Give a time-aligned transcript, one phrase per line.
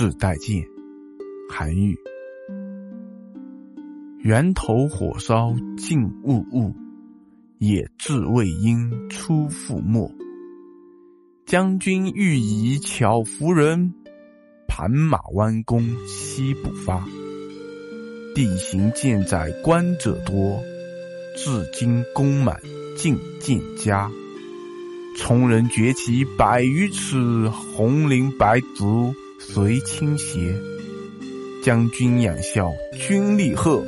[0.00, 0.64] 至待见，
[1.50, 1.94] 韩愈。
[4.20, 6.74] 源头火烧尽物物，
[7.58, 10.10] 野至未应出覆没。
[11.44, 13.92] 将军欲以巧服人，
[14.66, 17.06] 盘马弯弓夕不发。
[18.34, 20.62] 地形建在观者多，
[21.36, 22.58] 至今弓满
[22.96, 24.10] 尽见家。
[25.18, 29.14] 从人崛起百余尺，红绫白足。
[29.40, 30.54] 随倾斜，
[31.64, 33.82] 将军仰笑军立贺，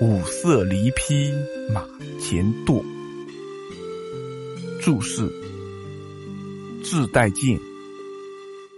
[0.00, 1.30] 五色离披
[1.72, 1.86] 马
[2.18, 2.82] 前堕。
[4.80, 5.30] 注释：
[6.82, 7.60] 志带箭，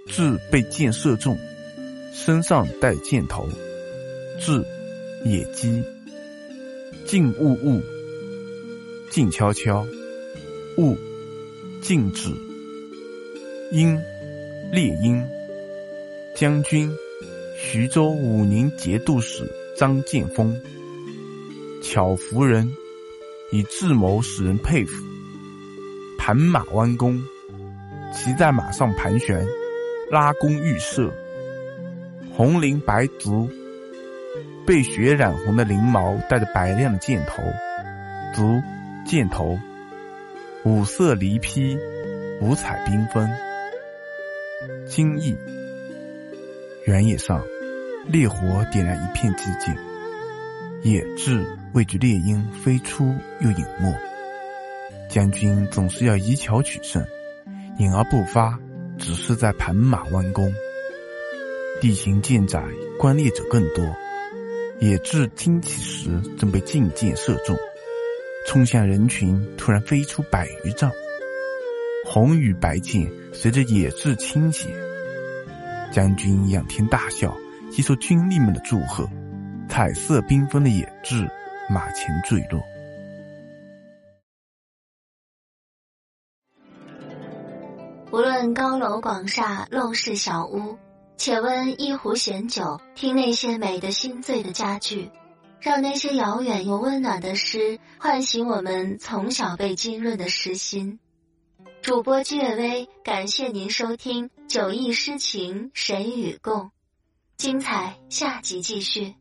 [0.07, 1.39] 志被箭射中，
[2.13, 3.49] 身上带箭头。
[4.41, 4.63] 志
[5.25, 5.83] 野鸡。
[7.07, 7.81] 静物物，
[9.11, 9.87] 静悄悄。
[10.77, 10.97] 物，
[11.81, 12.31] 静止。
[13.71, 13.97] 鹰，
[14.73, 15.25] 猎鹰。
[16.37, 16.95] 将军，
[17.57, 20.55] 徐州武宁节度使张建峰。
[21.83, 22.71] 巧服人，
[23.51, 25.03] 以智谋使人佩服。
[26.19, 27.19] 盘马弯弓，
[28.13, 29.47] 骑在马上盘旋，
[30.11, 31.11] 拉弓预射。
[32.35, 33.49] 红绫白足，
[34.67, 37.43] 被血染红的翎毛带着白亮的箭头。
[38.35, 38.61] 足，
[39.07, 39.59] 箭头。
[40.65, 41.79] 五色离披，
[42.43, 43.27] 五彩缤纷。
[44.87, 45.35] 惊异。
[46.87, 47.43] 原野上，
[48.07, 49.75] 烈火点燃一片寂静。
[50.85, 53.93] 野雉畏惧猎鹰飞出又隐没。
[55.11, 57.05] 将军总是要以巧取胜，
[57.81, 58.57] 隐而不发，
[58.99, 60.55] 只是在盘马弯弓。
[61.81, 62.63] 地形渐窄，
[63.01, 63.85] 观猎者更多。
[64.79, 67.57] 野雉惊起时，正被劲箭射中，
[68.47, 70.89] 冲向人群，突然飞出百余丈。
[72.05, 74.69] 红与白箭随着野雉倾斜。
[75.97, 77.35] 将军仰天大笑，
[77.71, 79.09] 接受军吏们的祝贺。
[79.67, 81.27] 彩色缤纷的野雉
[81.71, 82.61] 马前坠落。
[88.13, 90.77] 无论高楼广厦、陋室小屋，
[91.17, 95.11] 且温一壶闲酒，听那些美得心醉的佳句，
[95.63, 100.99] 让那些遥远又温暖的诗唤醒我们从小被浸润的诗心。
[101.87, 106.63] 主播居月微，感谢您收听《酒意诗情谁与共》，
[107.37, 109.15] 精彩下集继续。